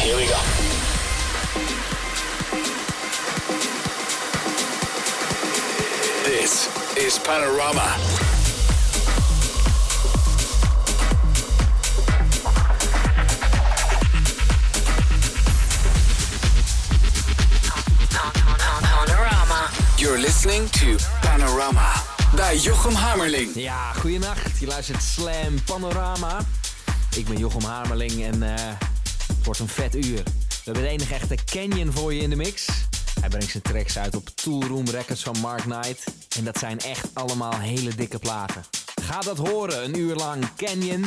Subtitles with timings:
[0.00, 0.40] Here we go.
[6.24, 7.96] This is Panorama.
[18.82, 19.70] Panorama.
[19.98, 21.92] You're listening to Panorama
[22.34, 23.50] bij Jochem Hamerling.
[23.54, 24.58] Ja, goeienacht.
[24.58, 26.38] Je luistert Slam Panorama.
[27.16, 28.89] Ik ben Jochem Hamerling en eh,
[29.40, 30.22] het wordt een vet uur.
[30.22, 32.66] We hebben de enige echte Canyon voor je in de mix.
[33.20, 36.04] Hij brengt zijn tracks uit op Toolroom Records van Mark Knight.
[36.38, 38.64] En dat zijn echt allemaal hele dikke platen.
[39.02, 41.04] Ga dat horen, een uur lang Canyon.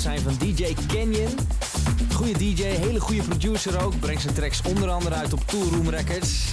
[0.00, 1.38] Zijn van DJ Canyon.
[2.14, 3.98] Goede DJ, hele goede producer ook.
[3.98, 6.44] Brengt zijn tracks onder andere uit op Toolroom Records.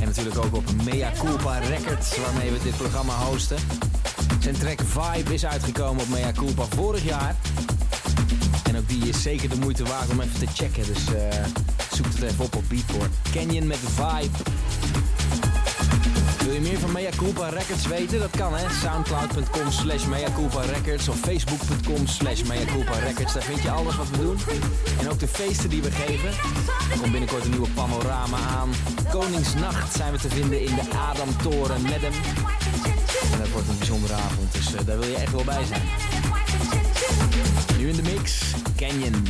[0.00, 3.56] En natuurlijk ook op Mea Culpa Records, waarmee we dit programma hosten.
[4.40, 7.36] Zijn track Vibe is uitgekomen op Mea Culpa vorig jaar.
[8.64, 10.86] En ook die is zeker de moeite waard om even te checken.
[10.86, 11.44] Dus uh,
[11.92, 13.10] zoek het even op op Beatport.
[13.32, 14.55] Canyon met Vibe.
[16.46, 18.18] Wil je meer van Mea Culpa Records weten?
[18.18, 18.70] Dat kan hè.
[18.70, 20.28] Soundcloud.com slash Mea
[20.72, 22.64] Records of Facebook.com slash Mea
[23.04, 23.32] Records.
[23.32, 24.38] Daar vind je alles wat we doen.
[25.00, 26.28] En ook de feesten die we geven.
[26.92, 28.70] Er komt binnenkort een nieuwe panorama aan.
[29.10, 32.12] Koningsnacht zijn we te vinden in de Adamtoren met hem.
[33.32, 35.82] En dat wordt een bijzondere avond, dus uh, daar wil je echt wel bij zijn.
[37.78, 38.40] Nu in de mix,
[38.76, 39.24] Canyon.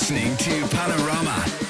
[0.00, 1.69] listening to Panorama.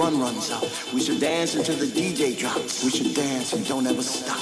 [0.00, 0.64] Fun runs out.
[0.94, 2.82] We should dance until the DJ drops.
[2.82, 4.40] We should dance and don't ever stop.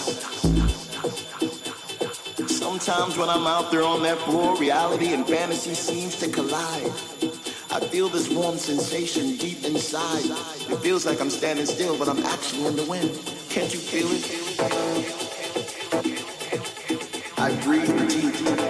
[2.49, 6.93] Sometimes when I'm out there on that floor, reality and fantasy seems to collide.
[7.73, 10.27] I feel this warm sensation deep inside.
[10.73, 13.11] It feels like I'm standing still, but I'm actually in the wind.
[13.49, 14.25] Can't you feel it?
[17.37, 18.68] I breathe deep.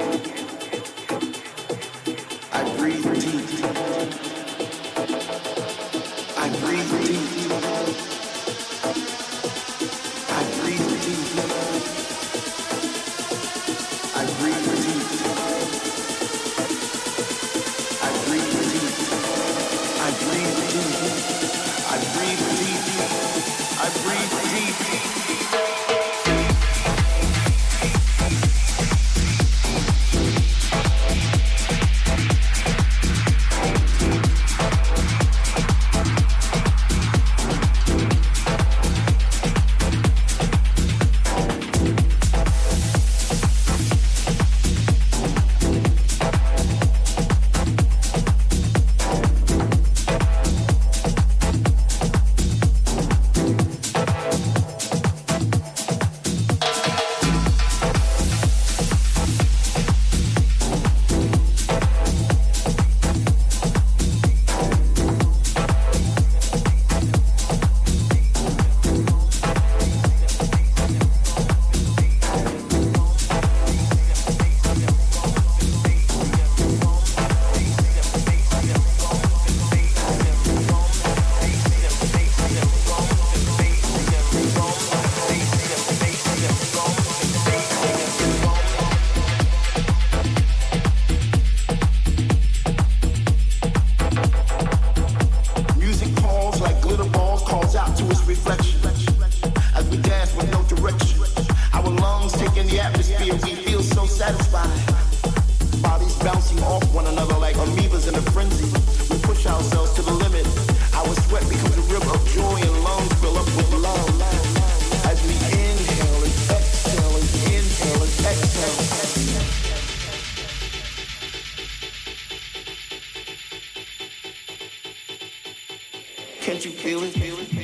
[126.89, 127.11] Feel it?
[127.11, 127.58] Feel it?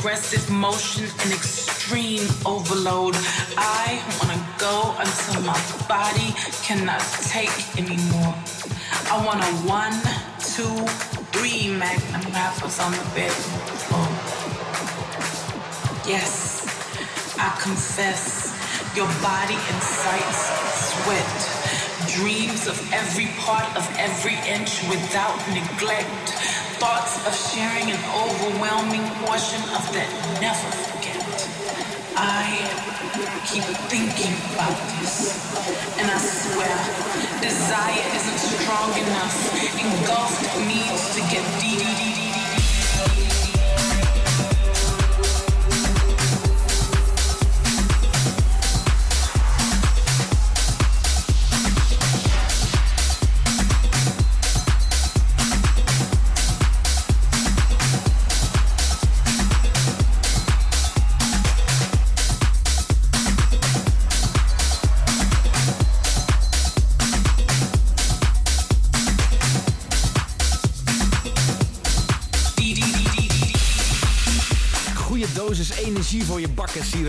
[0.00, 3.14] Aggressive motion and extreme overload.
[3.56, 5.58] I wanna go until my
[5.88, 8.34] body cannot take anymore.
[9.08, 9.96] I want a one,
[10.40, 10.74] two,
[11.32, 13.76] three magnum wrappers on the bedroom oh.
[13.84, 14.08] floor.
[16.06, 16.64] Yes,
[17.38, 18.52] I confess,
[18.96, 20.42] your body incites
[20.92, 21.69] sweat.
[22.08, 26.30] Dreams of every part of every inch without neglect
[26.80, 30.08] thoughts of sharing an overwhelming portion of that
[30.40, 31.20] never forget.
[32.16, 32.56] I
[33.46, 35.36] keep thinking about this,
[35.98, 36.76] and I swear,
[37.40, 39.36] desire isn't strong enough.
[39.76, 42.19] Engulfed needs to get deep.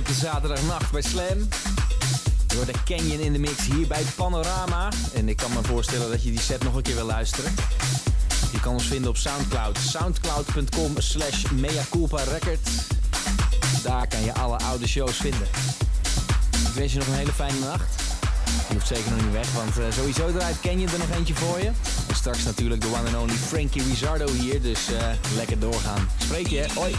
[0.08, 1.48] De zaterdagnacht bij Slam.
[2.48, 4.90] Door de Canyon in de mix hier bij Panorama.
[5.14, 7.54] En ik kan me voorstellen dat je die set nog een keer wil luisteren.
[8.52, 9.78] Je kan ons vinden op Soundcloud.
[9.78, 11.44] Soundcloud.com slash
[12.32, 12.60] record.
[13.84, 15.48] Daar kan je alle oude shows vinden.
[16.68, 18.02] Ik wens je nog een hele fijne nacht.
[18.68, 21.60] Je hoeft zeker nog niet weg, want uh, sowieso draait Canyon er nog eentje voor
[21.60, 21.72] je.
[22.08, 24.98] En straks natuurlijk de one and only Frankie Rizzardo hier, dus uh,
[25.36, 26.08] lekker doorgaan.
[26.18, 26.96] Spreek je, hoi!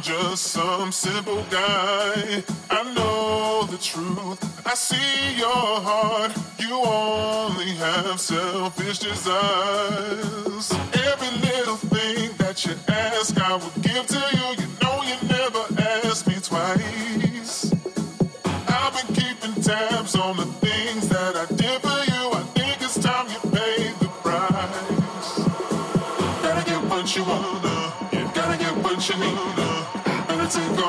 [0.00, 2.42] Just some simple guy.
[2.70, 4.38] I know the truth.
[4.64, 6.32] I see your heart.
[6.58, 10.72] You only have selfish desires.
[10.92, 11.87] Every little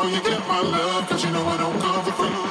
[0.02, 2.49] You get, my love, cause you know I don't come for free.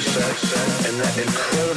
[0.00, 1.73] Set, and that incredible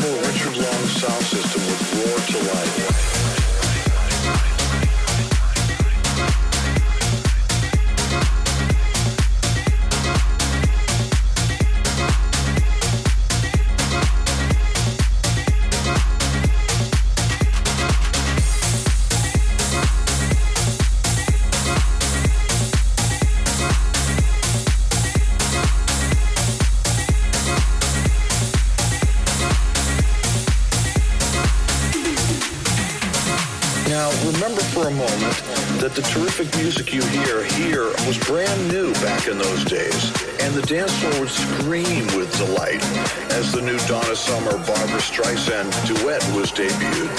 [39.28, 42.80] in those days, and the dance floor would scream with delight
[43.36, 47.12] as the new Donna Summer Barbra Streisand duet was debuted.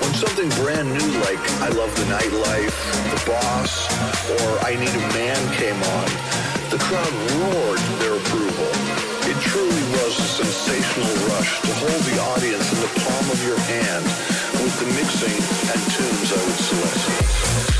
[0.00, 2.76] When something brand new like I Love the Nightlife,
[3.08, 3.88] The Boss,
[4.36, 6.06] or I Need a Man came on,
[6.68, 8.70] the crowd roared their approval.
[9.24, 13.58] It truly was a sensational rush to hold the audience in the palm of your
[13.58, 14.04] hand
[14.60, 15.38] with the mixing
[15.72, 17.73] and tunes I would select.